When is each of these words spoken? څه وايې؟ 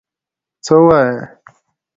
څه 0.65 0.75
وايې؟ 0.85 1.17